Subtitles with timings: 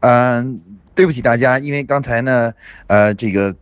[0.00, 0.60] 嗯，
[0.94, 2.52] 对不起大家，因为刚才呢，
[2.86, 3.54] 呃，这个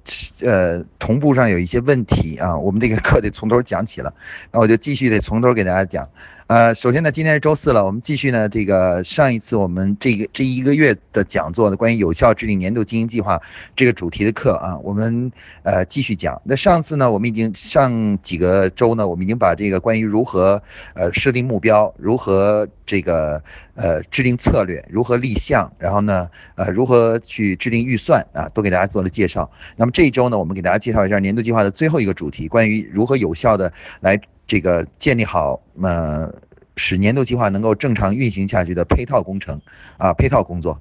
[0.43, 4.13] 呃同步上有一些问题啊，我们这个课得从头讲起了，
[4.53, 6.09] 那我就继续得从头给大家讲。
[6.47, 13.41] 呃，首先呢，今天是周四了，我们继续呢，这个上一次我们这个这一个月的讲座的关于有效制定年度经营计划
[13.75, 15.33] 这个主题的课啊，我们
[15.63, 16.39] 呃继续讲。
[16.45, 20.63] 那上次呢，我们已经上几个周呢，我们已经把这个关于如何
[20.95, 23.43] 呃设定目标，如何这个
[23.75, 29.51] 呃制定策略，如何立项，然后呢呃如何去制定预算啊，都给大家做了介绍。
[29.77, 34.21] 那么这一周呢，我们给大家介绍一下年度计划的最后一个主题，关于如何有效的来。
[34.47, 36.35] 这个建立好，呃，
[36.77, 39.61] 使年度计划能够正常运行下去的配套工程
[39.97, 40.81] 啊，配套工作，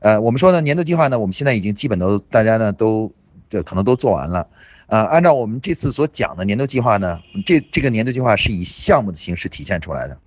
[0.00, 3.12] 呃，我们说呢，年度计划呢，我们现在已经基本都大家呢都，
[3.48, 4.48] 这可能都做完了，
[4.86, 10.18] 呃，按照我们这次所讲的年度计划呢，这这个年度计划是以项目的形式体现出来的。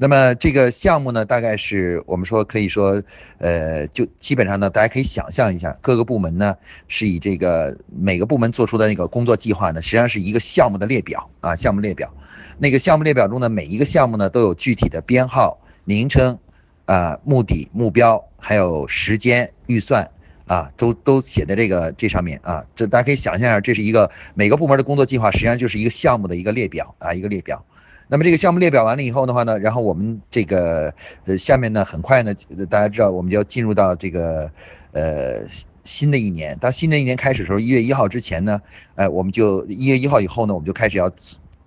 [0.00, 3.02] 那么这个项目呢，大概是我们说可以说，
[3.38, 6.54] 呃，就基本上呢，大家可以想象一下，各个部门呢
[6.86, 12.14] 是以这个每个部门做出的那个工作计划呢，实际上是一个项目的列表啊，项目列表。
[12.58, 16.38] 那个项目列表中的每一个项目呢，都有具体的编号、名称、
[16.86, 20.08] 啊目的、目标，还有时间、预算
[20.46, 22.64] 啊，都都写在这个这上面啊。
[22.76, 27.64] 这大家可以想象一下，这是一个每个部门的工作计划，实际上就是一个项目的一个列表啊，一个列表。
[28.10, 30.92] 那么这个项目列表完了以后的话呢，然后我们这个
[31.26, 32.34] 呃下面呢，很快呢，
[32.70, 34.50] 大家知道我们就要进入到这个
[34.92, 35.44] 呃
[35.82, 36.56] 新的一年。
[36.58, 38.60] 当新的一年开始的时候，一月一号之前呢，
[38.94, 41.12] 哎，我们就一月一号以后呢，我们就开始要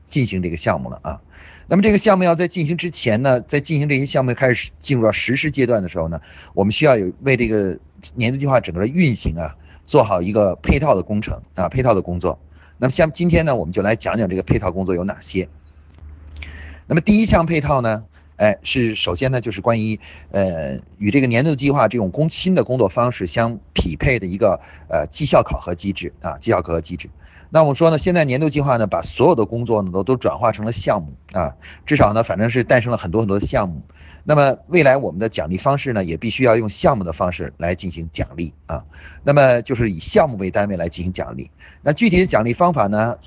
[0.04, 1.22] 进行这个项目了啊。
[1.68, 6.20] 那么这个项目要在进行之前呢，在进行这些项目开始进入到实施阶段的时候呢，
[6.56, 7.78] 我们需要有为这个
[8.16, 12.40] 年度计划整个的运行啊，做好一个配套的工程啊，配套的工作。
[12.80, 15.48] 那么像今天呢，我们就来讲讲这个配套工作有哪些。
[16.92, 18.04] 那么第一项配套呢，
[18.36, 19.98] 哎，是首先呢，就是关于
[20.32, 27.10] 呃与这个年度计划这种工新的工作方式相匹配的一个呃绩效考核机制啊，绩效考核机制。
[27.50, 33.82] 那我们说呢，现在年度计划呢，把所有的工作呢都都转化成了项目啊，至少呢，反正是诞生了很多很多的项目。
[34.26, 38.84] 那么未来我们的奖励方式呢，也必须要用项目的方式来进行奖励啊。
[39.24, 41.50] 那么就是以项目为单位来进行奖励。
[41.82, 43.18] 那具体的奖励方法呢，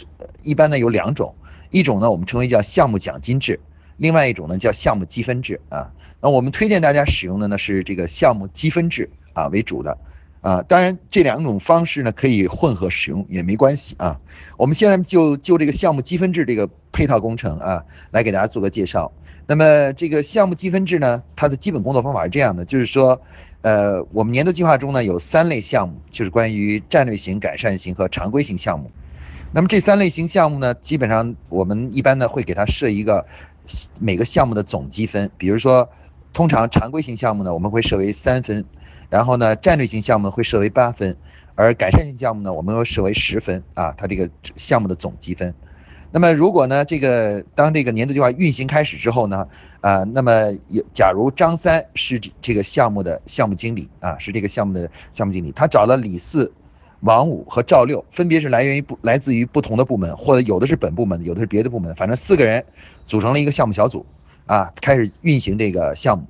[0.42, 1.34] 一般呢有两种。
[1.74, 3.58] 一种呢，我们称为叫项目奖金制，
[3.96, 5.90] 另外一种呢叫项目积分制啊。
[6.20, 9.98] 那我们推荐大家使用的呢是这个项目积分制啊为主的
[10.40, 10.62] 啊。
[10.62, 14.20] 当然这两种方式呢可以混合使用也没关系啊。
[14.56, 19.10] 我们现在就就这个项目积分制这个配套工程啊来给大家做个介绍。
[19.48, 23.20] 那么这个项目积分制呢，它的基本工作方法是这样的，就是说，
[23.62, 28.92] 呃，我们年度计划中呢有三类项目，就是关于战略型、改善型和常规型项目。
[29.56, 33.25] 那么这三类型项目呢，基本上我们一般呢会给它设一个
[34.00, 35.31] 每个项目的总积分。
[35.38, 35.88] 比如说，
[36.32, 38.65] 通常常规型项目呢，我们会设为三分，
[39.09, 41.16] 然后呢，战略型项目会设为八分，
[41.54, 45.54] 而改善型项目呢，我们会设为十分啊，它这个项目的总积分。
[46.10, 49.47] 那么如果呢，这个当这个年度计划运行开始之后呢，
[49.82, 56.53] 啊，那么有假如张三是这个项目的项目经理啊，是这个项目的项目经理，他找了李四。
[57.04, 62.65] 王五和赵六分别是来源于不来自于不同的部门，或者有的是本部门的，有的是别的部门，反正四个人
[63.04, 64.06] 组成了一个项目小组，
[64.47, 66.25] 啊，开始运行这个项目。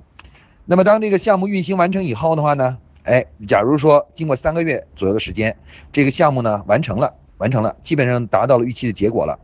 [0.65, 5.55] 那么当这个项目运行完成以后的话呢，哎，假如说经过三个月左右的时间，
[5.93, 9.39] 这个项目呢完成了，完成了，基本上达到了预期的结果了，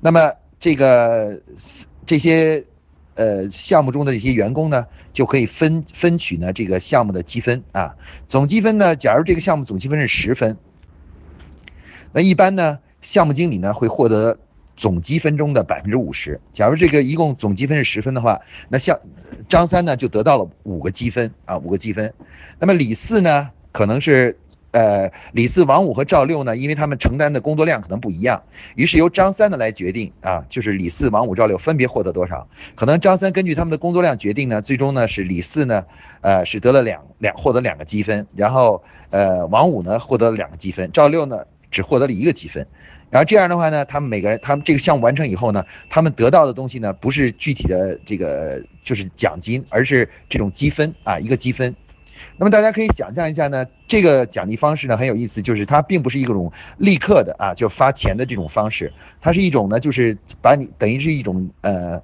[0.00, 1.40] 那么这个
[2.04, 2.64] 这些。
[3.16, 7.94] 呃，项目中的这些员工呢，就可以分分取呢这个项目的积分啊。
[8.26, 10.58] 总积分呢，假如这个项目总积分是十分，
[12.14, 14.38] 那一般呢，项目经理呢会获得
[14.76, 16.40] 总积分中的百分之五十。
[16.52, 18.98] 假如这个一共总积分是十分的话，那像
[19.48, 22.14] 张三呢就得到了五个积分啊，五个积分。
[22.58, 24.38] 那么李四呢，可能是。
[24.74, 28.42] 呃，李四、王五和赵六呢，因为他们承担的工作量可能不一样，
[28.74, 32.48] 于是由张三呢来决定啊，就是李四、王五、赵六分别获得多少。
[32.74, 35.84] 可能张三根据他们的工作量决定呢，最终呢是李四呢，
[36.22, 42.64] 呃是得了两两获得两个积分，然后呃王五呢获得了两个积分，赵六呢只获得了一个积分。
[43.10, 51.74] 然后这样的话呢，他们每个人他们这个项目完成以后呢，他们得到的东西呢不是具体的这个就是奖金，而是这种积分啊，一个积分。
[52.36, 62.00] 那么大家可以想象一下呢，这个奖励方式呢很有意思，就是它并不是一种立刻的啊就发钱的这种方式，它是一种呢就是把你等于是一种呃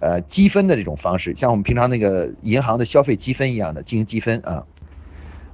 [0.00, 4.64] 呃积分的这种方式，像我们平常那个银行的消费积分一样的进行积分啊。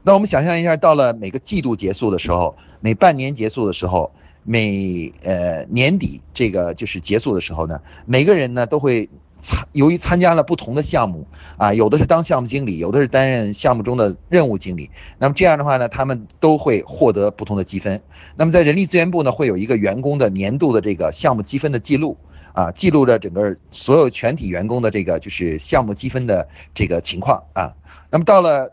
[0.02, 4.10] 那我们想象一下，到了每个季度结束的时候，每半年结束的时候，
[4.42, 9.08] 每呃年底这个就是结束的时候呢，每个人呢都会。
[9.42, 14.90] 参由于参加了不同的项目啊，有的是当项目经理，有的是担任项目中的任务经理。
[15.18, 17.98] 那么这样的话呢，他们都会获得不同的积分。
[18.36, 22.18] 那么在人力资源部呢，会有一个员工的年度的这个项目积分的记录
[22.52, 27.72] 啊，记录着整个所有全体员工的这个就是项目积分的这个情况啊。
[28.10, 28.70] 那么到了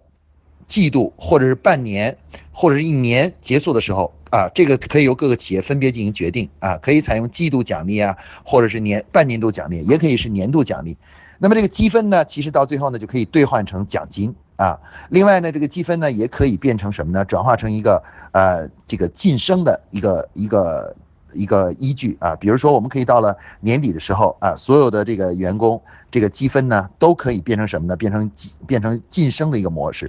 [0.66, 2.18] 季度或者是半年
[2.58, 4.12] 或者是一年结束的时候。
[4.30, 10.98] 啊，这个可以由各个企业分别进行决定啊，可以采用季度奖励啊，或者是年半年度奖励，也可以是年度奖励。
[11.40, 14.78] 那么这个积分呢，其实到最后呢，就可以兑换成奖金啊。
[15.10, 17.24] 另外呢，这个积分呢，也可以变成什么呢？
[17.24, 20.94] 转化成一个呃这个晋升的一个一个
[21.32, 22.36] 一个依据啊。
[22.36, 25.82] 比如说，我们可以到了年底的时候啊，所有的这个员工
[26.12, 27.96] 这个积分呢，都可以变成什么呢？
[27.96, 28.30] 变成
[28.68, 30.06] 变成晋升的一个模式。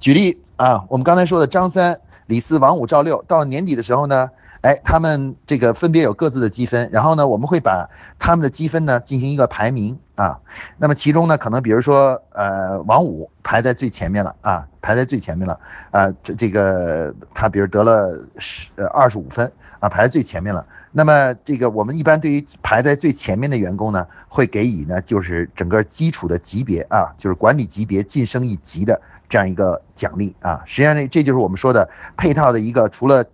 [0.00, 2.00] 举例啊，我们刚才说的张三。
[2.26, 4.28] 李四、王五、赵六，到了年底的时候呢，
[4.60, 10.38] 哎，他们这个分别有各自的积分，然后呢，我们会把他们的积分呢进行一个排名啊。
[10.78, 15.58] 那么其中呢，可能比如说，呃，王五排在最前面了啊，排在最前面了
[15.90, 19.50] 啊，这这个他比如得了十呃二十五分
[19.80, 20.64] 啊，排在最前面了。
[20.92, 29.02] 那么这个我们一般对于排在最前面的员工呢，会给予呢就是整个基础的级别啊，就是管理级别晋升一级的。
[29.30, 33.24] 这样一个奖励啊，实际上呢，这就是我们说的配套的一个，除了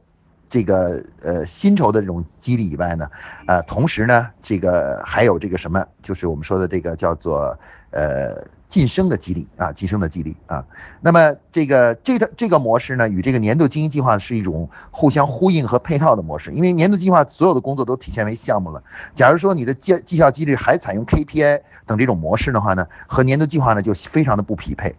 [0.48, 3.08] 这个呃薪酬的这种激励以外呢，
[3.46, 7.58] 呃，同时呢，这个还有这个什么，就是我们说的这个叫做
[7.92, 10.62] 呃晋升的激励啊，晋升的激励啊。
[11.00, 18.82] 那么这个这个这个模式呢，与这个年度经营计划是一种互相呼应和配套的模式，因为年度计划所有的工作都体现为项目了。
[19.14, 24.94] 假如说你的绩绩效激励还采用 KPI 等这种模式的话呢，和年度计划呢就非常的不匹配。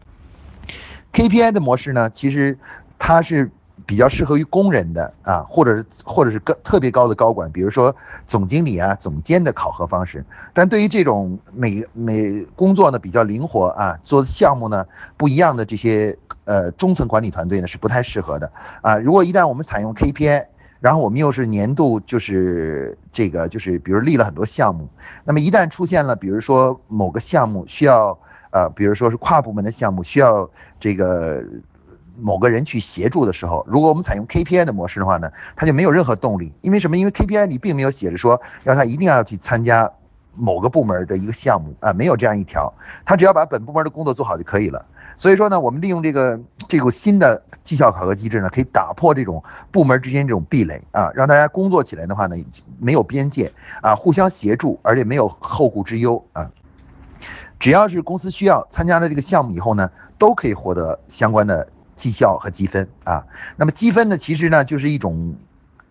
[1.14, 2.58] KPI 的模式呢，其实
[3.00, 3.50] 它是
[3.86, 10.26] 比较适合于工人的啊，或者是或者是高特别高的高管，比如说总经理啊、总监的考核方式。
[10.54, 14.86] 但对于这种每每工作呢比较灵活啊，做项目呢
[15.16, 18.98] 不一样的这些呃中层管理团队呢是不太适合的啊。
[18.98, 20.46] 如果一旦我们采用 KPI，
[20.82, 24.90] 然后我们又是年度就是这个就是比如立了很多项目，
[25.24, 28.20] 那么一旦出现了比如说某个项目需要。
[28.52, 30.50] 呃，比如说是跨部门的项目需要
[30.80, 31.44] 这个
[32.20, 36.54] 某个人去协助的时候，如果我们采用 KPI 的模式的话呢，他就没有任何动力。
[36.62, 36.98] 因为什么？
[36.98, 39.92] 因为 KPI 里并没有写着说要他一定要去参加
[40.34, 42.74] 某个部门的一个项目啊，没有这样一条，
[43.06, 44.86] 他只要把本部门的工作做好就可以了。
[45.20, 52.36] 所以说呢，我们利用这个这个新的绩效考核机制呢，可以打破这种部门之间这种壁垒啊，让大家工作起来的话呢，
[52.80, 53.52] 没有边界
[53.82, 56.52] 啊，互相协助，而且没有后顾之忧啊。
[57.60, 63.24] 只要是公司需要参加了这个项目以后呢，都可以获得相关的绩效和积分啊。
[63.56, 65.36] 那么积分呢，其实呢就是一种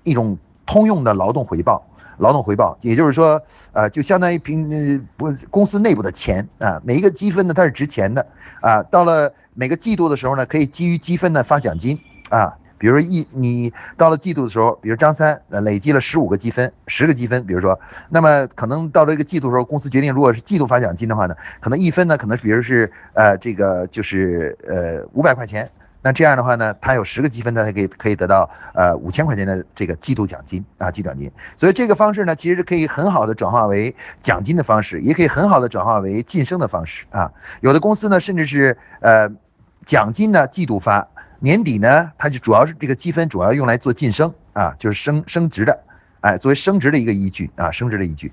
[0.05, 1.85] 一种通用的劳动回报，
[2.19, 3.43] 劳动回报，也就是说，
[3.73, 6.81] 呃，就相当于平不公司内部的钱啊。
[6.85, 8.27] 每一个积分呢，它是值钱的
[8.61, 8.83] 啊。
[8.85, 11.99] 到了每个季度的时候呢，可以基于积分呢发奖金
[12.31, 12.57] 啊。
[12.79, 17.79] 比如一你到了季度的时候，比如张三呃累积了十五个积分，十个积分，比如说，
[18.11, 25.69] 那么可能到了这个季度的时候，公司决定如果是季度发奖金的话呢，可能一分呢可能比如是呃这个就是呃五百块钱，
[26.03, 31.33] 那这样的话呢，他有十个积分，他才可以可以得到呃五千块钱的这个季度奖金啊季度奖金。
[31.57, 37.33] 所以这个方式呢，其实是可以很好的转化为奖金的方式，也可以很好的转化为晋升的方式啊。
[37.63, 39.29] 有的公司呢，甚至是呃
[39.87, 41.09] 奖金呢季度发。
[41.39, 45.79] 年底呢，它就主要是这个积分，主要用来做晋升啊，就是升升职的，
[46.21, 48.33] 哎，作为升职的一个依据啊，升职的依据。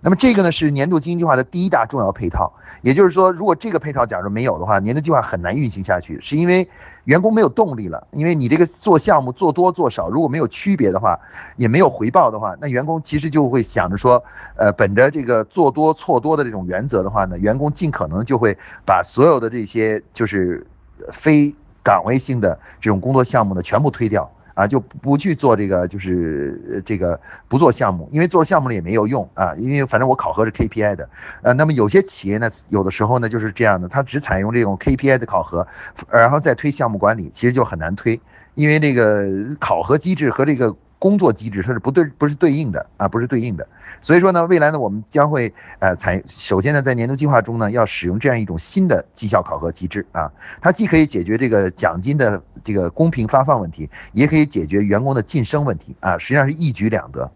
[0.00, 6.68] 那么这个呢是年度经营计划的第一大重要配套，也就是说，如果这个配套假如没有的话，年度计划很难运行下去，是因为
[7.04, 11.16] 员工没有动力了，因为你这个做项目做多做少，如果没有区别的话，
[11.56, 14.22] 也没有回报的话，那员工其实就会想着说，
[14.56, 20.66] 呃，本着这个做多错多的这种原则的话呢，员工尽可能就会把所有的这些就是
[21.12, 21.54] 非。
[21.82, 27.18] 岗位性的这种工作项目呢，全部推掉啊，就不去做这个，就是这个
[27.48, 31.08] 不做项目，因为做项目了也没有用啊，因为反正我考核是 KPI 的，
[31.42, 35.66] 呃，那么有些企业呢，有的时候呢就是这样的，它只采用这种 KPI 的考核，
[36.10, 38.20] 然后再推项目管理，其实就很难推，
[38.54, 39.26] 因为那个
[39.58, 40.74] 考核机制和这个。
[41.00, 43.66] 工作机制它是不对，不是对应的啊，不是对应的。
[44.02, 50.30] 所以说呢，未来呢，我们将会呃采首先呢，在年度计划中呢，要使用这样一种新的绩效考核机制啊，
[50.60, 57.30] 它既可以解决这个奖金的这个公平发放问题，也可以解决员工的晋升问题啊，实际上是一举两得。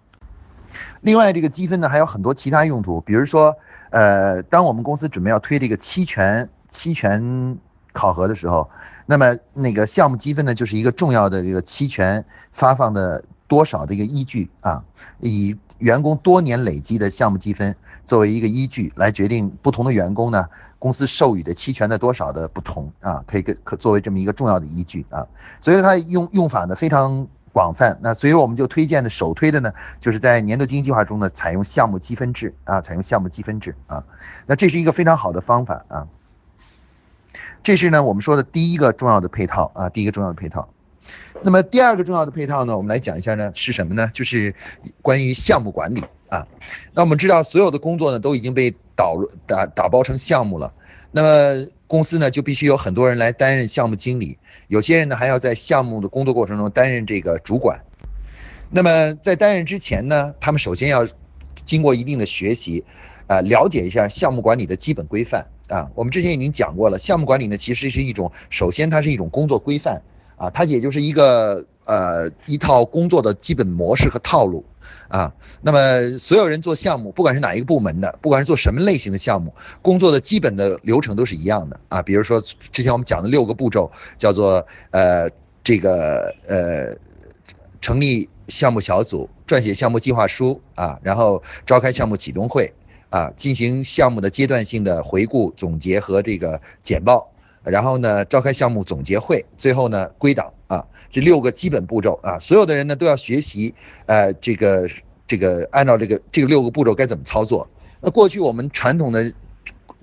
[1.00, 3.56] 另外，这个积分呢还有很多其他用途，比如说
[3.88, 7.58] 呃，当我们公司准备要推这个期权期权
[7.94, 8.68] 考核的时候，
[9.06, 13.24] 那么那个项目积分呢就是一个重要的这个期权发放的。
[13.54, 14.82] 多少的一个依据啊？
[15.20, 20.44] 以员工多年累积的项目积分作为一个依据来决定不同的员工呢，
[20.80, 25.24] 公司授予的期权的多少的不同啊，可以跟可作为这么一个重要的依据啊。
[25.60, 27.96] 所以它用用法呢非常广泛。
[28.02, 34.02] 那所以我们就推荐的首推的呢，就是在年度经营计划中呢采用项目积分制啊，采用项目积分制啊。
[34.46, 36.08] 那这是一个非常好的方法啊。
[37.62, 40.68] 这是呢我们说的第一个重要的配套啊，第一个重要的配套。
[41.44, 44.10] 那么第二个重要的配套呢，我们来讲一下呢，是什么呢？
[44.14, 44.54] 就是
[45.02, 46.48] 关于项目管理啊。
[46.94, 50.72] 那我们知道，所有的工作呢都已经被导入打打包成项目了。
[51.12, 57.78] 那么公司呢就必须有很多人来担任项目经理，有些人呢还要在项目的工作过程中担任这个主管。
[58.70, 61.06] 那么在担任之前呢，他们首先要
[61.66, 62.82] 经过一定的学习，
[63.26, 65.90] 啊，了解一下项目管理的基本规范啊。
[65.94, 70.00] 我们之前已经讲过了，项目管理呢其实是一种，首先它是一种工作规范。
[70.44, 74.62] 啊，它也就是一个呃一套工作的基本模式和套路
[75.08, 75.32] 啊。
[75.62, 82.02] 那么所有人做项目，不管是哪一个部门的，不管是做什么类型的项目，工作的基本的流程都是一样的啊。
[82.02, 85.30] 比如说之前我们讲的六个步骤，叫做呃
[85.62, 86.94] 这个呃
[87.80, 92.70] 成立项目小组，撰写项目计划书啊，然后召开项目启动会
[93.08, 97.30] 啊，进行项目的阶段性的回顾总结和这个简报。
[97.64, 104.86] 然后呢，召开项目总结会，最后呢归档啊，这六个基本步骤啊，所有的人呢都要学习，呃，这个
[105.26, 107.66] 这个按照这个这个六个步骤该怎么操作。
[108.00, 109.32] 那过去我们传统的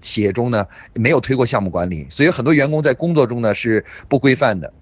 [0.02, 0.66] 企业中呢
[0.96, 4.74] 没有推过项目管理，所以很多员工在工作中呢是不规范的，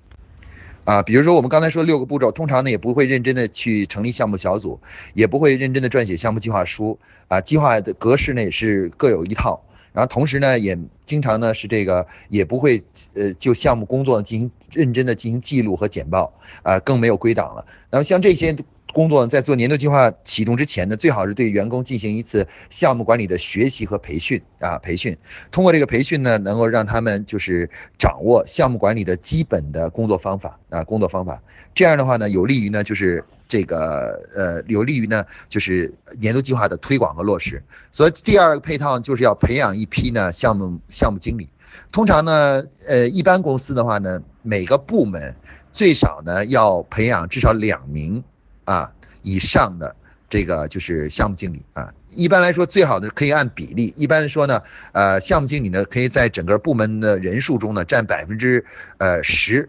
[0.85, 4.79] 啊，比如说我们刚才说六个步骤，通常呢也不会认真的去成立项目小组，
[5.13, 9.61] 也不会认真的撰写项目计划书，啊，计划的格式呢也是各有一套。
[9.99, 12.81] 然后同时呢，也经常呢是这个也不会
[13.15, 17.65] 呃就项目工作进行认真的进行记录和简报啊，更没有归档了。
[17.91, 18.55] 那么像这些
[18.93, 25.17] 工作，在做年度计划启动之前呢，最好是对员工进行一次项目管理的学习和培训啊，培训。
[25.51, 31.43] 通过这个培训呢，能够让他们就是掌握项目管理的基本的工作方法啊，工作方法。
[31.75, 33.25] 这样的话呢，有利于呢就是。
[33.49, 37.61] 这个呃有利于呢，就是年度计划的推广和落实。
[37.91, 41.49] 所以第二个配套就是要培养一批呢项目项目经理。
[41.91, 45.35] 通常呢，呃一般公司的话呢，每个部门
[45.73, 48.23] 最少呢要培养至少两名
[48.65, 48.91] 啊
[49.23, 49.95] 以上的
[50.29, 51.91] 这个就是项目经理啊。
[52.09, 53.93] 一般来说，最好的可以按比例。
[53.95, 54.61] 一般说呢，
[54.93, 58.63] 呃项目经理呢可以在整个部门的人数中呢占百分之
[58.97, 59.67] 呃十。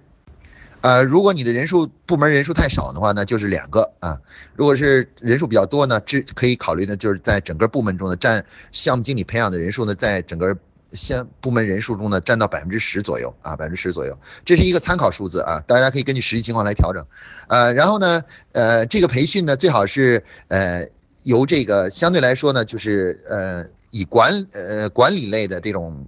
[0.82, 4.18] 呃，如果你的人数部门人数太少的话呢，就是两个啊。
[4.56, 10.56] 如果是人数比较多呢，这可以考虑呢，就是在整个部门中呢，占项目经理培养的人数呢，在整个
[10.92, 17.04] 项部门人数中呢，占到百分之十左右啊，百分之十左右，这是一个参考数字啊，大家可以根据实际情况来调整。
[17.48, 18.22] 呃，然后呢，
[18.52, 20.86] 呃，这个培训呢，最好是呃
[21.24, 26.06] 由这个相对来说呢，就是呃以管呃管理类的这种。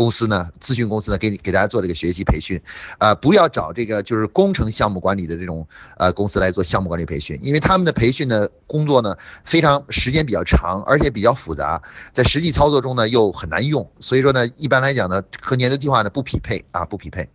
[0.00, 2.58] 公司呢，咨询公司呢，给你给大家做这个学习培训，
[2.96, 9.14] 啊，不要找这个就是工程项目管理的这种呃公司来做项目管理培训，因为他们的培训的工作呢
[9.44, 11.82] 非常时间比较长，而且比较复杂，
[12.14, 17.28] 在实际操作中呢又很难用，所以说呢，一般来讲呢和年度计划呢不匹配啊，不匹配。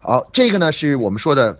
[0.00, 1.58] 好，这个呢是我们说的。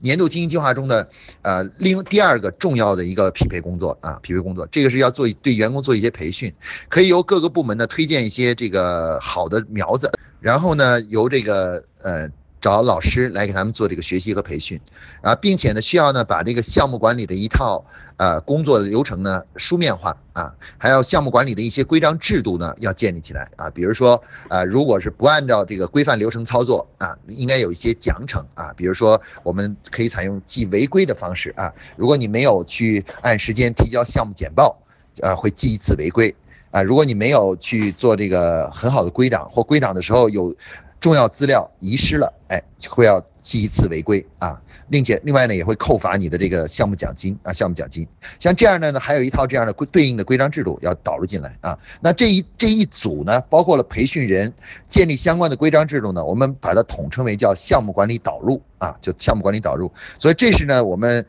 [0.00, 1.08] 年度经营计划中的，
[1.42, 6.52] 呃，另第二个重要的一个匹配工作啊，匹配工作，这个是要做对员工做一些培训，
[6.88, 12.30] 可以由各个部门呢推荐一些这个好的苗子，然后呢由这个呃。
[12.66, 14.80] 找老师来给他们做这个学习和培训，
[15.22, 17.84] 啊，并且呢，需要呢把这个项目管理的一套
[18.16, 20.16] 呃工作流程呢书面化。
[20.32, 23.48] 啊，还有项目管理的一些规章制度呢要建立起来。
[23.56, 28.44] 啊，比如说啊，如果是不按照这个规范流程操作啊，应该有一些奖惩。
[28.54, 31.50] 啊，比如说我们可以采用记违规的方式。
[31.56, 34.76] 啊，如果你没有去按时间提交项目简报，
[35.22, 36.34] 啊，会记一次违规。
[36.72, 40.52] 啊，如果你没有去做这个很好的归档或归档的时候有。
[41.00, 44.60] 重要资料遗失了，哎，会要记一次违规啊，
[44.90, 48.06] 并且另外呢也会扣罚你的这个项目奖金啊，项目奖金。
[48.40, 51.78] 像这样的呢，还有一套这样的规对应的规章制度要导入进来啊。
[52.00, 54.52] 那这一这一组呢，包括了培训人
[54.88, 59.92] 建立相关的规章制度呢，我们把它统称为叫项目管理导入啊，就项目管理导入。
[60.18, 61.24] 所以这是呢我们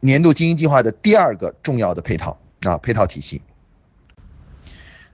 [0.00, 3.42] 年度经营计划的第二个重要的配套啊，配套体系。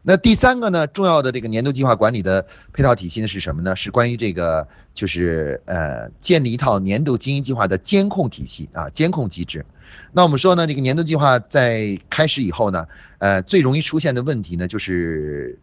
[0.02, 3.76] 那第三个呢，重要的这个年度计划管理的配套体系呢是什么呢？
[3.76, 9.64] 是关于这个，就是呃，建立一套年度经营计划的监控体系啊，监控机制。
[10.12, 12.86] 那我们说呢，这个年度计划在开始以后呢，
[13.18, 15.58] 呃，最容易出现的问题呢，就是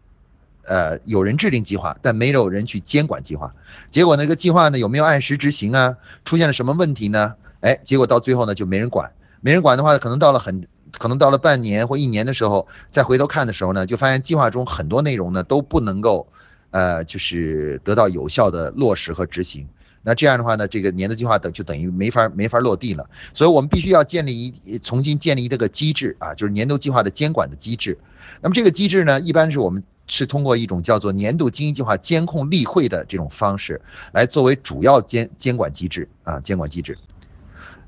[0.65, 3.51] 呃，有人制定计划，但没有人去监管计划，
[3.89, 5.95] 结果那个计划呢有没有按时执行啊？
[6.23, 7.33] 出现了什么问题呢？
[7.61, 9.11] 哎，结果到最后呢就没人管，
[9.41, 16.27] 没人管的话，可能到了很可能到了半年或一年的时候，再回头看的时候呢，就发现计划中很多内容呢都不能够，
[16.71, 19.67] 呃，就是得到有效的落实和执行。
[20.03, 23.09] 那这样的话呢，这个年度计划等就等于没法没法落地了。
[23.33, 27.97] 所以我们必须要建立一重新建立这个机制啊，就是年度计划的监管的机制。
[28.41, 36.95] 那么这个机制呢，一般是我们是通过一种叫做年度经营计划监控例会的这种方式来作为主要监监管机制啊，监管机制。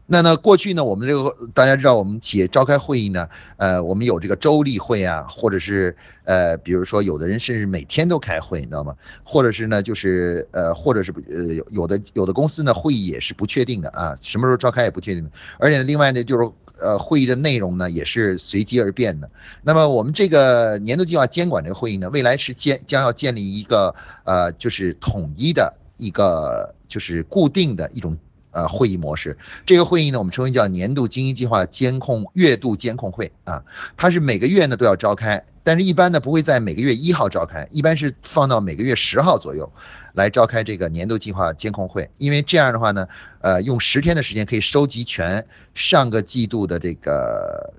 [0.10, 8.96] 那呢，过去呢，我们这个大家知道，我们企业召开会议呢，呃，我们有这个周例会啊，或者是呃，比如说有的人甚至每天都开会，你知道吗？
[9.26, 15.30] 或者是呢，就是呃，或者是呃，有有的有的公司呢，会议也是不确定的啊，什么时候召开也不确定的。
[15.60, 16.50] 而且另外呢，就是
[16.80, 19.30] 呃，会议的内容呢，也是随机而变的。
[19.62, 28.18] 那么我们这个年度计划监管这个会议呢，未来是建将要建立一个呃，就是统一的一个就是固定的一种。
[28.58, 29.38] 呃，会议模式，
[29.68, 33.64] 这个会议呢，我们称为叫年度经营计划监控月度监控会啊，
[33.96, 39.72] 它是每个月呢都要召开，但是一般呢不会在每个月一号召开，一般是放到每个月十号左右
[40.14, 43.08] 来召开这个年度计划监控会，因为这样的话呢，
[43.42, 45.46] 呃，用十天的时间可以收集全
[45.76, 47.74] 上个季度的这个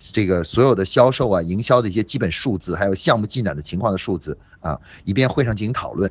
[0.00, 6.10] 这个所有的销售啊、营销的一些基本数字，还有项目进展的情况的数字啊，以便会上进行讨论。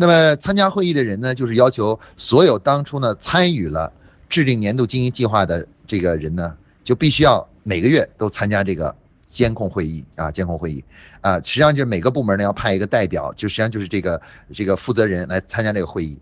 [0.00, 3.92] 那么参加会议的人呢，就是要求所有当初呢参与了
[4.28, 8.94] 制定年度经营计划的这个人呢，就必须要每个月都参加这个
[9.26, 10.84] 监控会议啊，监控会议
[11.20, 14.22] 啊，实际上就是每个部门呢要派一个代表，就实际上就是这个
[14.54, 16.16] 这个负责人来参加这个会议，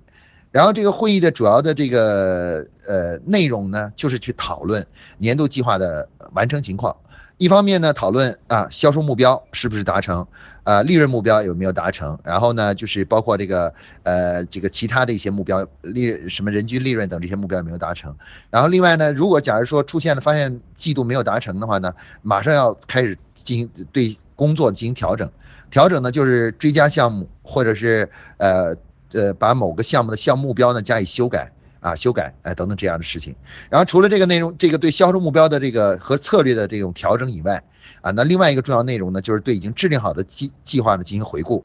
[0.51, 4.85] 然后这个会议的主要的这个呃内容呢，就是去讨论
[5.19, 6.97] 年度计划的完成情况。
[7.39, 10.27] 一方面呢，讨论啊销售目标是不是达成，
[10.65, 13.75] 啊利润目标有没有达成，然后呢就是包括这个
[14.05, 18.17] 呃这个其他的一些目标利什么人均利润等这些目标有没有达成，
[18.51, 25.31] 然后另外呢，如果假如说出现了发现季度没有达成的话呢，马上要开始进行对工作进行调整，
[25.71, 28.75] 调整呢就是追加项目或者是呃
[29.13, 31.53] 呃把某个项目的项目目标呢加以修改。
[31.81, 33.35] 啊，修改哎等等这样的事情，
[33.71, 37.63] 然后除了这个内容，这个对销售目标的这个和策略的这种调整以外，
[38.01, 41.65] 啊，那另外一个重要内容呢，就是对已经制定好的计计划呢进行回顾，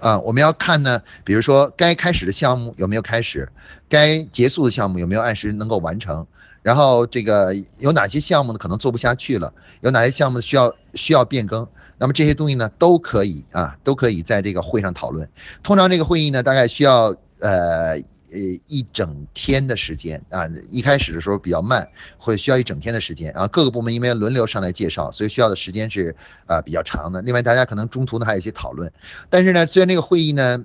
[0.00, 3.48] 啊，我们要看呢，比如说该开始的项目有没有开始，
[3.88, 6.26] 该结束的项目有没有按时能够完成，
[6.60, 15.26] 然后这个有哪些项目呢可能做不下去了，有哪些项目需要需要变更，那么这些东西呢都可以啊，都可以在这个会上讨论。
[15.62, 18.02] 通常这个会议呢大概需要呃。
[18.34, 23.32] 呃，一整天的时间啊，一开始的时候比较慢，会需要一整天的时间。
[23.32, 26.16] 然后各个部门因为轮流上来介绍，所以需要的时间是
[26.46, 27.22] 啊比较长的。
[27.22, 28.92] 另外，大家可能中途呢还有一些讨论。
[29.30, 30.64] 但是呢，虽然这个会议呢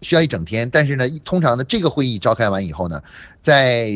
[0.00, 3.02] 需要一整天，但是呢，通常呢这个会议召开完以后呢，
[3.42, 3.90] 在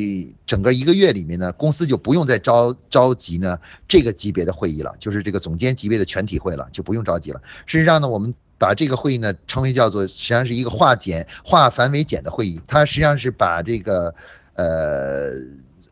[0.45, 3.59] 整个一个月里面呢，公司就不用再召召集呢
[3.89, 7.41] 这个级别的会议了，就是这个总监级别的全体会了，就不用召集了。
[7.65, 8.35] 事实上呢，我们。
[8.65, 12.59] 把这个会议呢称为叫做，实际上是一个化简化繁为简的会议。
[12.67, 14.15] 它实际上是把这个
[14.55, 15.33] 呃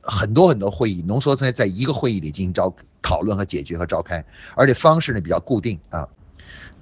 [0.00, 6.08] 很多很多会议浓缩在在一个会议里进行召讨论和解决和召开，而且方式呢比较固定啊。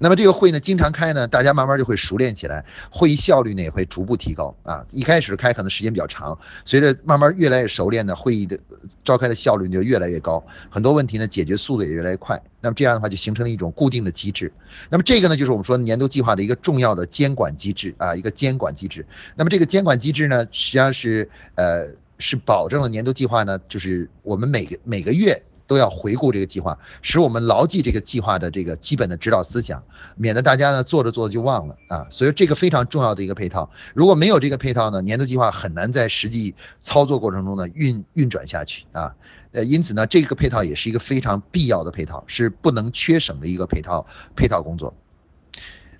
[0.01, 4.83] 那么这个会呢，经常开呢，大家慢慢就会熟练起来，会议效率呢也会逐步提高啊。
[4.89, 6.35] 一开始开可能时间比较长，
[6.65, 8.57] 随着慢慢越来越熟练呢，会议的
[9.03, 12.41] 召开的效率就越来越高，很多问题呢解决速度也越来越快。
[12.61, 14.51] 那么这样的话就形成了一种固定的机制。
[14.89, 19.05] 那么这个呢，就是我们说年度计划的一个重要的监管机制啊，一个监管机制。
[19.35, 21.85] 那么这个监管机制呢，实际上是呃
[22.17, 25.39] 是保证了年度计划呢，就是我们每个每个月。
[25.71, 29.81] 都要回顾这个计划，使我们牢记这个计划的这个基本的指导思想，
[30.17, 32.05] 免得大家呢做着做着就忘了啊。
[32.09, 39.15] 所以这个非常重要的一个配套，如果没有这个配套呢，年度计划很难在实际操作过程中呢运运转下去啊。
[39.53, 44.05] 呃，因此呢，这个配套也是一个非常必要的配套，是不能缺省的一个配套
[44.35, 44.93] 配套工作。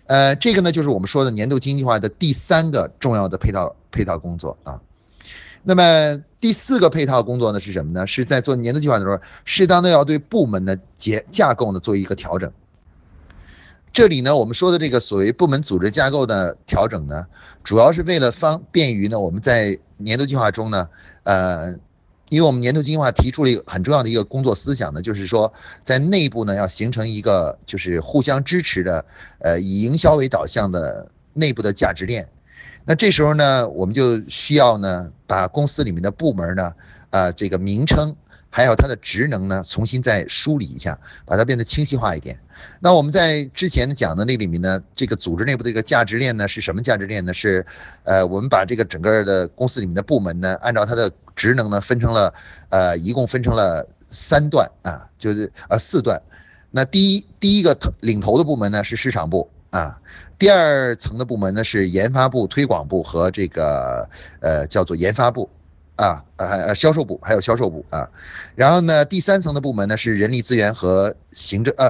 [0.07, 4.81] 呃，这个呢就是我们说的年度经济划的第三个重要的配套配套工作啊。
[5.63, 8.07] 那么第四个配套工作呢是什么呢？
[8.07, 12.51] 是在做年度计划的时候，适当的要对部门的结架构呢做一个调整。
[13.93, 17.27] 这里呢，我们说的这个所谓部门组织架构的调整呢，
[17.63, 20.87] 主要是为了方便于呢我们在年度计划中呢，
[21.23, 21.77] 呃，
[22.29, 29.05] 因为我们年度计划提出了一个很重要的一个工作思想呢，就是说在内部呢要形成一个就是互相支持的，
[29.39, 32.27] 呃，以营销为导向的内部的价值链。
[32.91, 36.73] 那这时候呢，我们就需要呢，把公司里面的部门呢，
[37.11, 38.13] 呃，这个名称
[38.49, 42.37] 还有它的职能呢，重新再梳理一下，把它变得清晰化一点。
[42.81, 47.33] 那我们在之前讲的那里面呢，这个组织内部的一个价值链呢，是什么价值链呢？
[47.33, 47.65] 是，
[48.03, 52.33] 呃，我们把这个整个的公司里面的部门呢，按照它的职能呢分成了
[52.71, 56.21] 呃一共分成了三段啊，就是呃四段。
[56.71, 59.97] 那第一第一个领头的部门呢是市场部啊，
[60.41, 65.47] 第二层的部门呢是研发部、推广部和这个呃叫做研发部
[65.97, 68.09] 啊呃销售部还有销售部啊，
[68.55, 71.87] 然后呢第三层的部门呢是人力资源和行政呃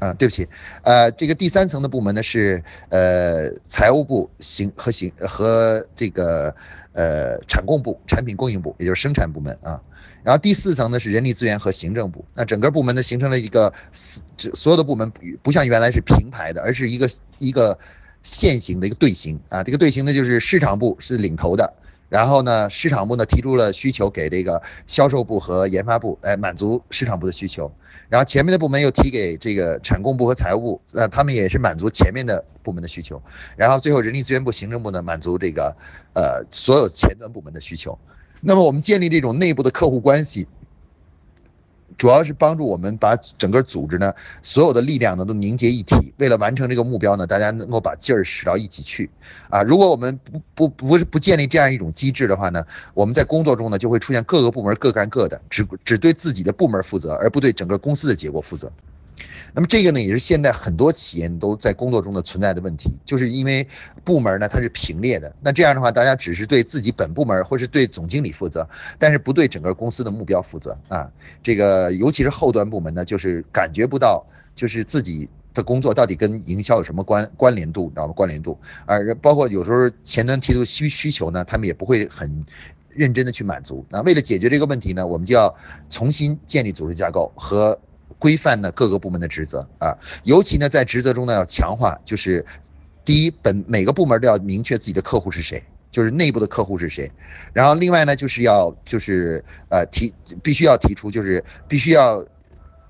[0.00, 0.46] 啊对不起
[0.82, 6.54] 呃这个第三层的部门呢是呃财务部行和行和这个
[6.92, 9.80] 呃产供部产品供应部也就是生产部门啊。
[10.26, 13.72] 然后第四层呢是人力资源和行政部，那整个部门呢形成了一个
[14.36, 17.08] 这所有的部门不不像原来是平排的，而是一个
[17.38, 17.78] 一个
[18.24, 19.62] 线形的一个队形啊。
[19.62, 21.72] 这个队形呢就是市场部是领头的，
[22.08, 27.72] 然后呢市场部呢提出了需求给这个销售部和研发部来满足市场部的需求，
[28.08, 33.22] 然后前面的部门又提给这个产供部和财务部，那他们也是满足前面的部门的需求，
[33.56, 35.76] 然后最后人力资源部、行政部呢满足这个
[36.14, 37.96] 呃所有前端部门的需求。
[38.40, 40.46] 那么我们建立这种内部的客户关系，
[41.96, 49.08] 主要是帮助我们把整个组织呢所有的力量呢都凝结一体，为了完成这个目标呢，大家能够把劲儿使到一起去
[49.48, 49.62] 啊！
[49.62, 50.18] 如果我们
[50.54, 58.70] 不不不是不建立这样一种机制的话呢，我们在工作中呢就会出现各个部门各干各的，只只对自己的部门负责，而不对整个公司的结果负责。
[59.54, 63.66] 那么这个呢，也是现在很多企业都在工作中的存在的问题，就是因为
[64.04, 71.10] 部门呢它是平列的，那这样的话，大家只是对自己本部门或是对总经理负责，但是不对整个公司的目标负责啊。
[71.42, 74.22] 这个尤其是后端部门呢，就是感觉不到，
[74.54, 78.12] 就是自己的工作到底跟营销有什么关关联度，你知道吗？
[78.12, 82.44] 关联度，而包括有时候前端提出需需求呢，他们也不会很
[82.90, 83.86] 认真的去满足。
[83.88, 85.54] 那为了解决这个问题呢，我们就要
[85.88, 87.78] 重新建立组织架构和。
[88.18, 89.92] 规范呢各个部门的职责啊，
[90.24, 92.44] 尤其呢在职责中呢要强化，就是
[93.04, 97.10] 第一本每个部门都要明确自己的客户是谁，就是内部的客户是谁，
[97.52, 102.24] 然后另外呢就是要就是呃提必须要提出就是必须要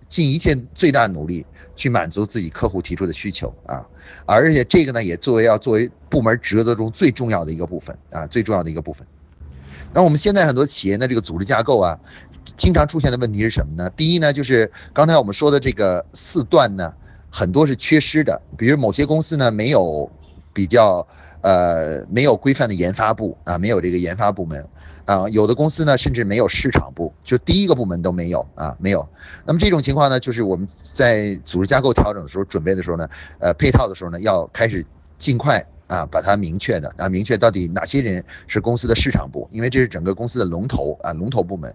[0.09, 3.85] 尽一切最大努力去满足自己客户提出的需求啊，
[4.25, 9.07] 而且这个呢也作为要作为部门职责中最重要的一个部分啊最重要的一个部分。
[9.97, 11.99] 那我们现在很多企业的这个组织架构啊。
[12.57, 13.91] 经常出现的问题是什么呢？
[13.97, 16.93] 第一呢，就是刚才我们说的这个四段呢，
[17.31, 18.41] 很多是缺失的。
[18.57, 20.11] 比如某些公司呢，没有
[20.55, 21.07] 比较
[21.43, 24.67] 呃没有规范的研发部啊，没有这个研发部门
[25.05, 25.29] 啊。
[25.29, 29.07] 有的公司呢，甚至没有市场部，就第一个部门都没有啊，没有。
[29.45, 34.87] 那么这种情况呢，就是我们在组织架构调整的时候，准备的时候呢，呃，配套的时候呢，要开始
[35.19, 41.75] 尽快啊，把它明确的啊，明确到底哪些人是公司的市场部，因为这是整个公司的龙头啊，龙头部门。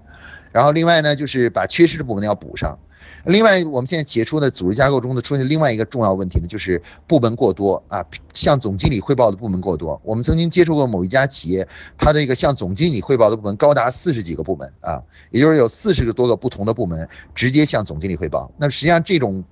[0.52, 2.78] 然后另外呢，就是把缺失的部门要补上。
[3.26, 10.00] 另外，我们现在解出的组织架构中的出现另外一个重要问题呢，就是部门过多啊，向总经理汇报的部门过多。
[10.04, 18.52] 我们曾经接触过某一家企业，它这个向总经理汇报的部门高达四十几个部门啊，也就是有四十个多个不同的部门直接向总经理汇报。
[18.58, 19.44] 那实际上这种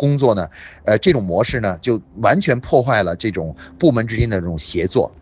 [0.00, 0.48] 工作呢，
[0.86, 5.12] 呃，这种模式呢，就完全破坏了这种部门之间的这种协作。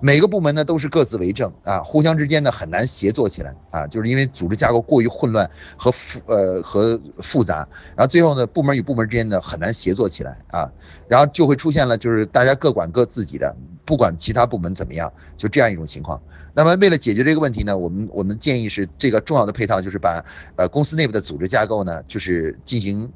[0.00, 10.72] 每个部门呢都是各自为政啊，互相之间呢很难协作起来啊，就是因为组织架构过于混乱和复呃和复杂，然后最后呢部门与部门之间呢很难协作起来啊，
[11.08, 16.18] 然后就会出现了就是大家各管各自己的，不管其他部门怎么样，就这样一种情况。
[16.54, 20.24] 那么为了解决这个问题呢，我们我们建议是这个重要的配套就是把
[20.56, 23.12] 呃公司内部的组织架构呢就是进行。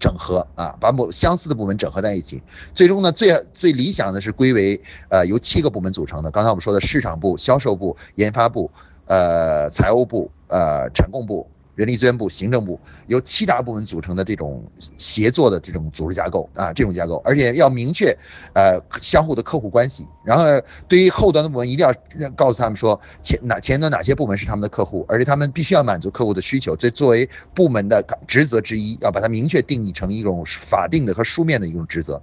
[0.00, 2.42] 整合啊，把某相似的部门整合在一起，
[2.74, 6.30] 最终呢，最最理想的是归为呃由七个部门组成的。
[6.30, 8.70] 刚才我们说的市场部、销售部、研发部、
[9.06, 11.46] 呃财务部、呃产供部。
[11.74, 14.62] 人力资源部、行政部由七大部门组成的这种
[14.96, 18.16] 协作的这种组织架构啊，这种架构，而且要明确，
[18.54, 20.06] 呃，相互的客户关系。
[20.24, 20.44] 然后
[20.88, 26.76] 对于后端的部门，一定要告诉他们说前哪前端哪些部门是他们的客户，而且他们必须要满足客户的需求。
[26.76, 32.22] 这作为部门的职责之一，要把它明确定义成一种法定的和书面的一种职责。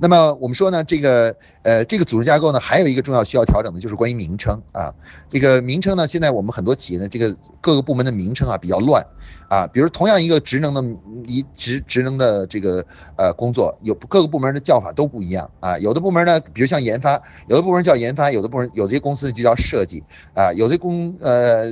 [0.00, 4.94] 那么我们说呢，这个呃，这个组织架构呢，还有一个重要需要调整的，就是关于名称啊。
[5.28, 9.04] 这个名称呢，现在我们很多企业呢，这个各个部门的名称啊比较乱
[9.48, 9.66] 啊。
[9.66, 10.84] 比如同样一个职能的
[11.26, 12.84] 一职职能的这个
[13.16, 15.76] 呃工作，有各个部门的叫法都不一样啊。
[15.78, 20.52] 有的部门呢，比如像研发，有的部门叫研发，有的部门有的公司就叫设计啊。
[20.52, 21.64] 有的公呃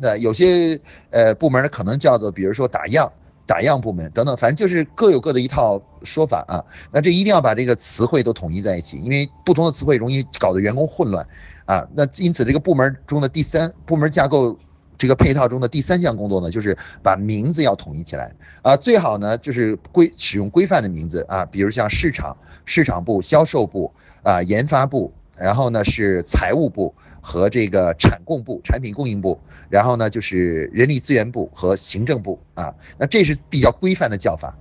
[0.00, 3.12] 那有些呃部门呢，可能叫做比如说打样。
[3.46, 6.64] 打样部门等等，反正就是各有各的一套说法啊。
[6.90, 11.26] 那这一定要把这个词汇都统一在一起，因为不同的词汇容易搞得员工混乱
[11.66, 11.86] 啊。
[11.94, 14.58] 那因此，这个部门中的第三部门架构
[14.96, 18.76] 这个配套中的第三项工作呢，就是把名字要统一起来啊。
[18.76, 26.94] 最好呢就是规使用规范的名字啊，比如像市场市场部、销售部啊、研发部，然后呢是财务部。
[27.24, 32.74] 和这个产供部、产品供应部，然后呢就是人力资源部和行政部啊。
[32.98, 34.54] 那这是比较规范的叫法。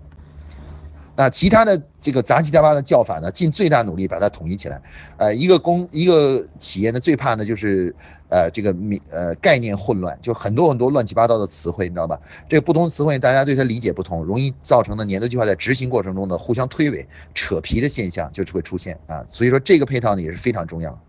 [1.15, 4.81] 那其他的这个杂七杂八的叫法呢，尽最大努力把它统一起来。
[5.17, 7.95] 呃，一个公一个企业呢，最怕呢就是，
[8.29, 12.19] 呃，这个名呃概念混乱，就很多很多乱七八糟的词汇，你知道吧？
[12.49, 19.23] 这个不同词汇大家对它理解不同，容易造成的年度计划在执行过程中呢互相推诿、扯皮的现象就会出现啊。
[19.27, 20.99] 所以说这个配套呢也是非常重要。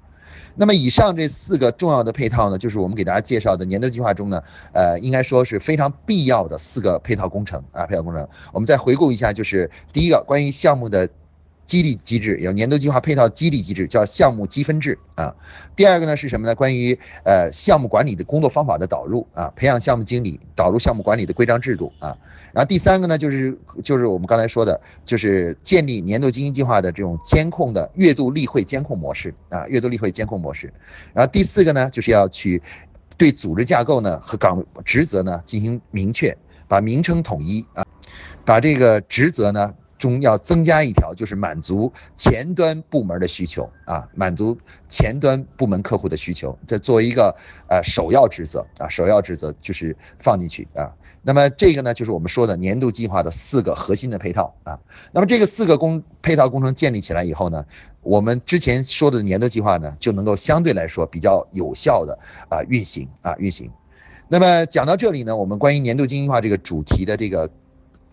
[0.57, 8.29] 那么以上这四个重要的配套呢，就是我们给大家介绍的年度计划中呢，呃，应该说是非常必要的四个配套工程啊，配套工程。
[8.53, 11.09] 我们再回顾一下，就是第一个关于项目的。
[11.67, 15.35] 激励机制有年度计划配套激励机制，叫项目积分制啊。
[15.75, 16.55] 第二个呢是什么呢？
[16.55, 22.17] 关于呃项目管理的工作方法的导入啊，培养项目经理，导入项目管理的规章制度啊。
[22.53, 30.73] 然后第三个呢就是就是我们刚才说的，就是建立年度经营计划的这种监控的月度例会监控模式啊，月度例会监控模式。
[31.13, 32.63] 然后第四个呢就是要去
[33.17, 36.37] 对组织架构呢和岗职责呢进行明确，
[36.69, 37.85] 把名称统一啊，
[38.45, 39.75] 把这个职责呢。
[39.99, 47.35] 中要增加一条，就是满足前端部门的需求啊，满足前端部门客户的需求，这作为一个
[47.69, 50.93] 呃首要职责啊，首要职责就是放进去啊。
[51.23, 54.79] 那么这个呢，就是我们说的年度计划的四个核心的配套啊。
[55.13, 57.65] 那么这个四个工配套工程建立起来以后呢，
[58.03, 62.19] 我们之前说的年度计划呢，就能够相对来说比较有效的
[62.51, 63.71] 啊运行啊运行。
[64.29, 67.51] 那么讲到这里呢，我们关于年度经营化这个主题的这个。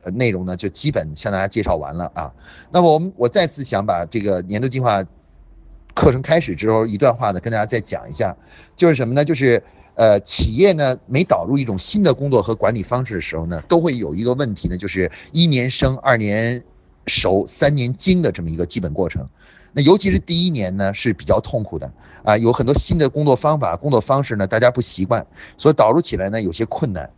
[0.03, 2.33] 呃，内容呢就基本向大家介绍完了啊。
[2.71, 5.03] 那么我们我再次想把这个年度计划
[5.93, 8.35] 课程开始之后一段话呢，跟大家再讲一下，
[8.75, 9.23] 就是什么呢？
[9.25, 9.61] 就是
[9.95, 16.63] 呃，企业呢每导入一种新的工作和管理方式的时候呢，都会有一个问题呢，就是一年生、二年
[17.07, 19.27] 熟、三年精的这么一个基本过程。
[19.73, 21.91] 那尤其是第一年呢是比较痛苦的
[22.23, 25.25] 啊，有很多新的工作方法、工作方式呢，大家不习惯，
[25.57, 27.09] 所以导入起来呢有些困难。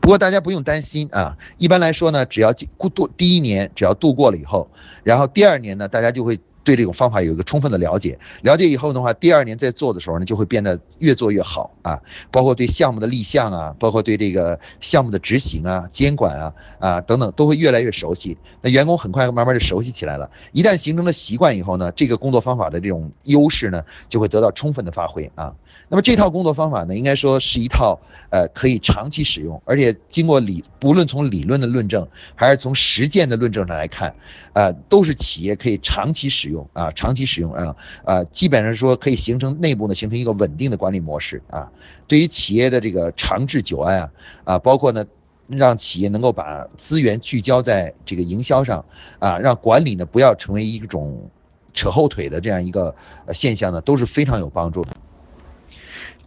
[0.00, 4.70] 不过大家不用担心啊，一般来说呢，只要过度第一年只要度过了以后，
[5.04, 8.18] 然后第二年呢，大家就会对这种方法有一个充分的了解。
[8.42, 11.98] 了解以后的话，第二年在做的时候呢，就会变得越做越好啊。
[12.30, 18.36] 包括对项目的立项啊，包括对这个项目的执行啊、监管啊啊等等，都会越来越熟悉。
[18.62, 20.30] 那员工很快慢慢就熟悉起来了。
[20.52, 25.54] 一旦形成了习惯以后呢，这个工作方法的这种优势呢，就会得到充分的发挥啊。
[25.88, 27.98] 那么这套工作方法呢，应该说是一套
[28.30, 34.14] 呃可以长期使用，而且经过理，不论从理论的论证还是从实践的论证上来看，
[34.52, 37.74] 呃，都是企业可以长期使用啊，长期使用啊，
[38.04, 41.70] 啊，基本上说可以形成内部呢形成一个稳定的管理模式啊，
[42.06, 44.10] 对于企业的这个长治久安啊，
[44.44, 45.02] 啊，包括呢
[45.46, 48.84] 让企业能够把资源聚焦在这个营销上
[49.20, 51.30] 啊，让管理呢不要成为一种
[51.72, 52.94] 扯后腿的这样一个
[53.32, 54.90] 现象呢，都是非常有帮助的。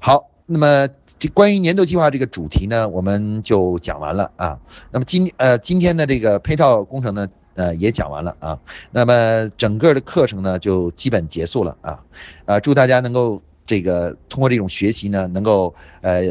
[0.04, 0.88] 好，那么
[1.20, 4.60] 这关于年度计划这个主题呢，我们就讲完了啊。
[4.90, 8.60] 那么今呃今天的这个配套工程呢，呃也讲完了啊。
[8.90, 12.04] 那么整个的课程呢就基本结束了啊。
[12.46, 16.24] 呃，祝大家能够这个通过这种学习呢，能够呃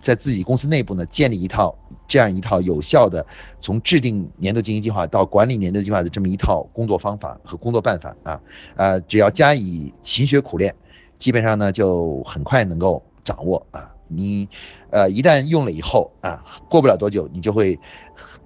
[0.00, 3.26] 在自己公司内部呢建立一套这样一套有效的
[3.58, 8.40] 从制定年度经营计划到管理年度计划的这么一套工作方法和工作办法啊。
[8.76, 10.72] 呃，只要加以勤学苦练。
[11.20, 13.88] 基本上呢，就很快能够掌握啊。
[14.08, 14.48] 你，
[14.90, 17.78] 呃，一旦用了以后啊，过不了多久，你就会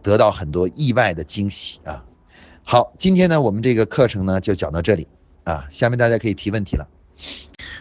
[0.03, 2.05] 得到很多意外的惊喜啊。
[2.63, 5.09] 好，今天呢，我们这个课程呢就讲到这里
[5.45, 5.67] 啊。
[5.71, 6.87] 下面大家可以提问题了。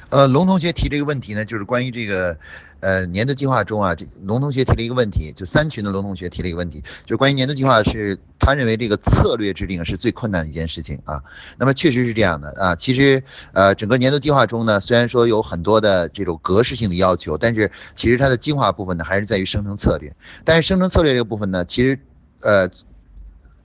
[0.10, 2.38] 呃，龙同学提这个问题呢，就是关于这个。
[2.84, 11.24] 呃，年度计划中啊，这龙同学提了一个问题，就三群的龙同学提了一个问题，就关于年度计划是他认为这个策略制定是最困难的一件事情啊。
[11.58, 12.76] 那么确实是这样的啊。
[12.76, 20.13] 其实呃，整个年度计划中呢，虽然说有很多的这种格式性的要求，但是其实它的精华部分呢，还是在于生成策略。
[20.43, 21.98] 但是生成策略这个部分呢，其实
[22.41, 22.69] 呃，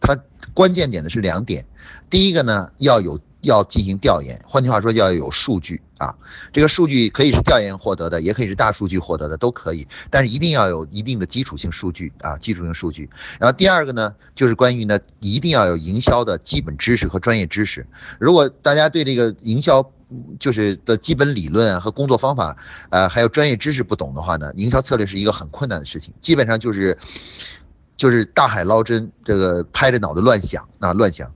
[0.01, 0.17] 它
[0.55, 1.67] 关键点的是两点，
[2.09, 3.19] 第一个呢要有。
[3.49, 6.15] 要进行调研，换句话说，要有数据啊。
[6.53, 9.87] 这个数据可以是调研获得的，也可以是大数据获得的，都可以。
[10.11, 13.09] 但是一定要有一定的基础性数据啊，基础性数据。
[13.41, 17.87] 然后第二个呢，就是关于呢，一定要有营销的基本知识和专业知识。
[18.21, 19.85] 如果大家对这个营销
[20.39, 22.57] 就是的基本理论和工作方法，
[22.91, 26.97] 呃，还有专业知识不懂的话呢，营销策略是一个很困难的事情，基本上就是
[27.97, 31.31] 就是大海捞针，这个拍着脑袋乱想啊，乱想。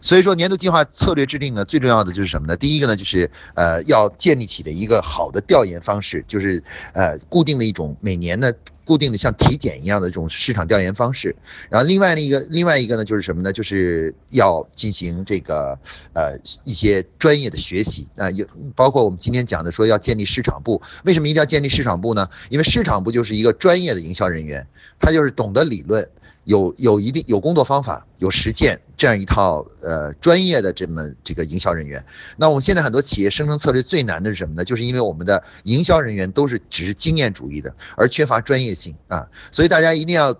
[0.00, 2.56] 所以说，年度计划策略制定呢，最重要的就是什么呢？
[2.56, 8.52] 第一个呢，就是呃，要建立起的一个好的调研方式，就是呃，固定的一种每年呢
[8.84, 11.34] 固定的像体检一样的这种市场调研方式。
[11.68, 13.52] 然后另外一个另外一个呢就是什么呢？
[13.52, 15.76] 就是要进行这个
[16.12, 20.80] 呃一些专业的学习啊，有包括我们今天讲的说要建立市场部。
[21.04, 22.28] 为什么一定要建立市场部呢？
[22.48, 24.64] 因为市场部就是一个专业的营销人员，
[25.00, 26.08] 他就是懂得理论。
[26.46, 32.04] 有有一定有工作方法，有实践这样一套呃专业的这么这个营销人员。
[32.36, 34.64] 那我们现在很多企业生成策略最难的是什么呢？
[34.64, 39.28] 就是因为我们的营销人员都是只是经验主义的，而缺乏专业性啊。
[39.50, 40.32] 所以大家一定要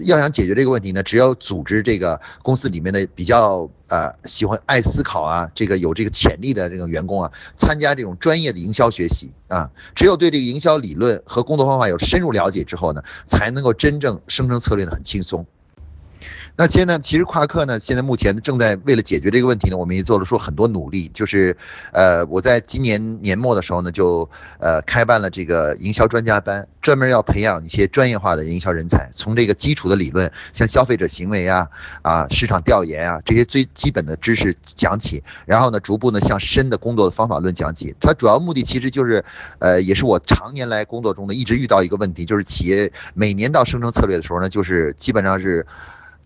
[0.00, 9.70] 要想解决这个问题呢，只有组织这个公司里面的比较呃喜欢爱思考啊，这个有这个潜力的这个员工啊，参加这种专业的营销学习啊。
[9.94, 15.46] 只有对这个营销理论和工作方法有深入了解之后呢，才能够真正生成策略呢很轻松。
[16.60, 21.08] 那现在其实夸克呢，现在目前正在为了解决这个问题呢，我们也做了说很多努力。
[21.14, 21.56] 就是，
[21.92, 31.64] 呃，我在今年年末的时候呢，就呃开办了这个营销专家班，专门要培养一些专业化的营销人才，从这个基础的理论，像消费者行为啊、
[32.02, 37.94] 啊市场调研啊这些最基本的知识讲起，然后呢，逐步呢向深的工作的方法论讲起。
[38.00, 39.24] 它主要目的其实就是，
[39.60, 45.64] 呃，也是我常年来工作中呢一直遇到一个问题，就是企业每年到生成策略的时候呢，就是基本上是。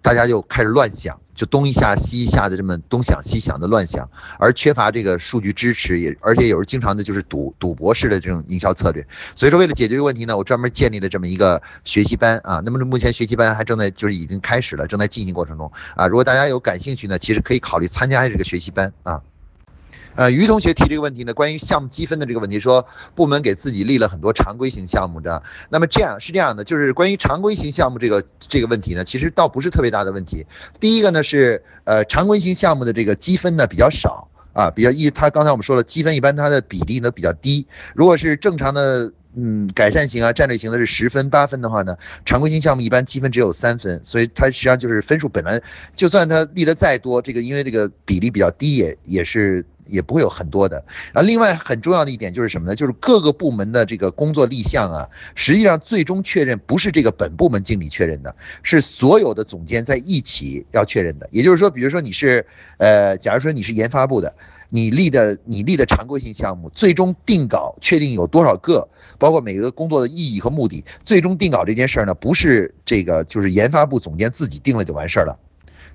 [0.02, 4.06] 大家就开始乱想，就东一下西一下的这么东想西想的乱想，
[4.38, 9.06] 而缺乏这个数据支持，也而且有时经常的就是赌赌博式的这种营销策略。
[9.36, 12.60] 所以说，为了解决这个问题呢，我专门建立了这么一个学习班啊。
[12.64, 16.08] 那么目前学习班还正在就是已经开始了，正在进行过程中啊。
[16.08, 19.20] 如果大家有感兴趣呢，其实可以考虑参加这个学习班啊。
[20.14, 30.46] 呃，于同学提这个问题呢，关于项目积分的这个问题，说部门给自己立了很多常规型项目的，那么这样是这样的，就是关于常规型项目这个这个问题呢，其实倒不是特别大的问题。
[30.78, 37.66] 第一个呢是，呃，常规型项目的这个积分呢比较少啊，比较一，他刚才我们说了，积分一般它的比例呢比较低。
[37.94, 41.96] 如果是正常的，嗯，改善型啊，战略型的是十分八分的话呢，
[42.26, 45.60] 常规型项目一般积分只有三分，所以它实际上就是分数本来
[45.96, 49.64] 就算它立的再多，这个因为这个比例比较低，也也是。
[49.86, 51.22] 也不会有很多的啊。
[51.22, 52.74] 另外很重要的一点就是什么呢？
[52.74, 61.28] 就是各个部门的这个工作立项啊，实际上最终确认不是这个本部门经理确认的，是所有的总监在一起要确认的。
[61.30, 62.44] 也就是说，比如说你是
[62.78, 64.32] 呃，假如说你是研发部的，
[64.70, 75.38] 你立的你立的常规性项目，最终定稿确定有多少个，包括每个工作的意义和目的，最终定稿这件事儿呢，不是这个就是研发部总监自己定了就完事儿了，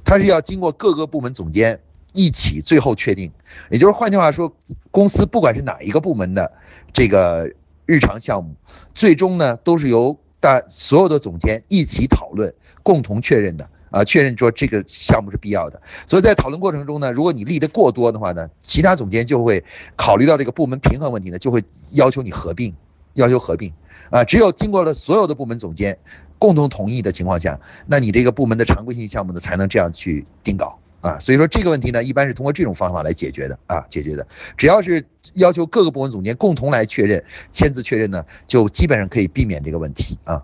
[0.03, 1.79] 他是要经过各个部门总监。
[2.17, 3.31] 一起最后确定，
[3.69, 4.51] 也就是换句话说，
[4.89, 6.51] 公司不管是哪一个部门的
[6.91, 7.47] 这个
[7.85, 8.55] 日常项目，
[8.95, 12.51] 最终呢都是由大所有的总监一起讨论，
[12.81, 15.79] 共同确认的啊，确认说这个项目是必要的。
[16.07, 19.63] 所以在讨论过程中呢，如果你立的过多的话呢，其他总监就会
[19.95, 22.73] 考虑到这个部门平衡问题呢，就会要求你合并，
[23.13, 23.71] 要求合并
[24.09, 24.23] 啊。
[24.23, 25.95] 只有经过了所有的部门总监
[26.39, 30.79] 共同同意的情况下，那你这个部门的常规性项目呢，才能这样去定稿。
[31.01, 34.27] 啊，所以说这个问题呢，一般是通过这种方法来解决的啊，解决的。
[34.57, 35.03] 只要是
[35.35, 40.43] 要求各个部门总监共同来确认、签字确认呢，就基本上可以避免这个问题啊。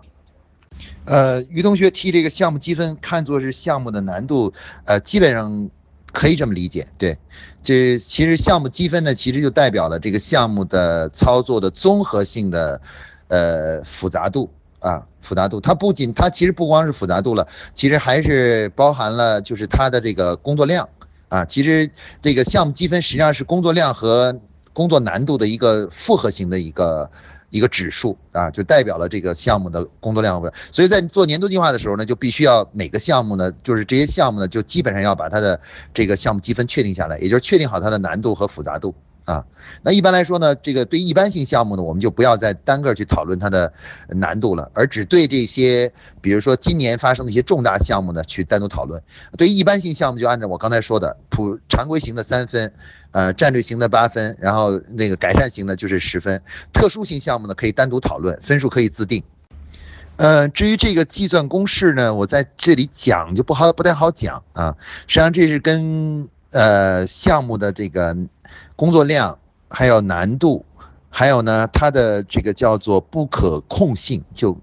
[1.04, 4.52] 呃，于同学提这个项目积分看作是项目的难度，
[4.84, 5.68] 呃，基本上
[6.12, 6.86] 可以这么理解。
[6.96, 7.18] 对，
[7.60, 12.80] 这其实项目积分呢，其实就代表了这个项目的操作的综合性的
[13.28, 14.50] 呃复杂度。
[14.80, 20.88] 啊，复杂度，它不仅它其实不光是复杂度了，其实还是包含了就是它的这个工作量
[21.28, 21.44] 啊。
[21.44, 21.90] 其实
[22.22, 24.38] 这个项目积分实际上是工作量和
[24.72, 27.10] 工作难度的一个复合型的一个
[27.50, 30.42] 一个指数啊，就代表了这个项目的工作量。
[30.70, 35.58] 所以在做年度计划的时候呢，就必须要每个项目呢，就是这些项目呢，就基本上要把它的
[35.94, 38.94] 这个项目积分确定下来，也就是确定好它的难度和复杂度。
[39.24, 39.42] 啊，
[39.82, 43.72] 那一般来说呢，这个对一般性项目呢，我们就不要再单个去讨论它的
[44.08, 49.02] 难度了，而只对这些，比如说今年发生的一些重大项目呢，去单独讨论。
[49.38, 52.70] 对于一般性项目，就按照我刚才说的，普常规型的三分，
[53.12, 59.22] 呃，战略型的八分，然后那个改善型的就是十分，特殊性项目呢可以单独讨论，分数可以自定。
[60.16, 64.76] 呃，至于这个计算公式呢，我在这里讲就不好，不太好讲啊。
[65.06, 68.14] 实际上这是跟呃项目的这个。
[68.76, 69.38] 工作量，
[69.70, 70.64] 还有难度，
[71.08, 74.58] 还有呢，它的这个叫做不可控性，就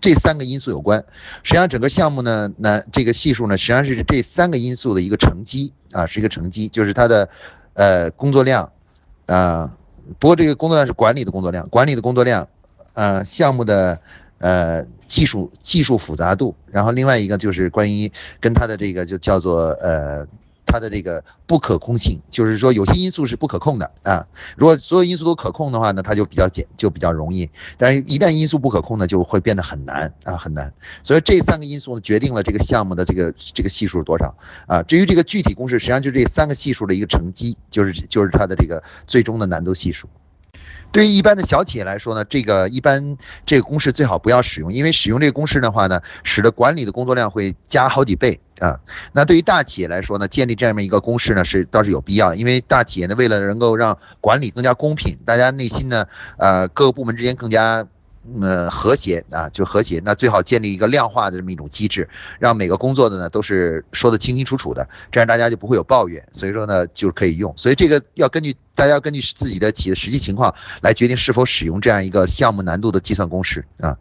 [0.00, 1.04] 这三个因素有关。
[1.42, 7.28] 实际上，整个项目呢，那这个系数呢，实际上是这三个因素的一个乘积啊，是一个乘积，就是它的
[7.72, 8.70] 呃工作量
[9.26, 9.76] 啊。
[10.20, 12.46] 不过这个工作量是管理的工作量，管理的工作量，
[12.92, 13.98] 呃，项目的
[14.38, 20.24] 呃技术技术复杂度，然后另外一个就是关于跟它的这个就叫做呃。
[20.74, 24.26] 它的这个不可控性，就是说有些因素是不可控的啊。
[24.56, 27.48] 如果所有因素都可控的话呢，它就比较简就比较容易。
[27.78, 30.72] 但是一旦因素不可控呢，就会变得很难啊，很难。
[31.04, 34.34] 所以这三个因素呢，决定了这个项目的这个这个系数是多少
[34.66, 34.82] 啊。
[34.82, 40.08] 至于这个具体公式，实际上就是这三个系数的一个乘积，就是就是它的这个最终的难度系数。
[40.94, 48.78] 对于一般的小企业来说呢，这个一般这个公式最好不要使用，因为使用这个公式的话呢，使得管理的工作量会加好几倍啊。
[49.10, 56.06] 那对于大企业来说呢，建立这样一个公式呢是倒是有必要，因为大企业呢为了能够让管理更加公平，大家内心呢，
[56.38, 57.84] 呃各个部门之间更加。
[58.40, 60.00] 呃，和谐啊，就和谐。
[60.04, 62.08] 那最好建立一个量化的这么一种机制，
[62.38, 66.26] 让每个工作的呢都是说的清清楚楚的，这样大家就不会有抱怨。
[66.32, 67.52] 所以说呢，就可以用。
[67.56, 73.96] 所以这个要根据大家根据自己的企业实际情况来决定是否使用这样一个项目难度的计算公式啊。